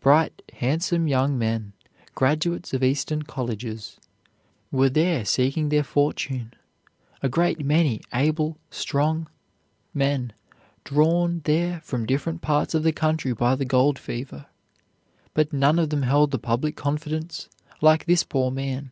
[0.00, 1.72] Bright, handsome young men,
[2.14, 3.98] graduates of Eastern colleges,
[4.70, 6.52] were there seeking their fortune;
[7.22, 9.28] a great many able, strong
[9.94, 10.34] men
[10.84, 14.44] drawn there from different parts of the country by the gold fever;
[15.32, 17.48] but none of them held the public confidence
[17.80, 18.90] like this poor man.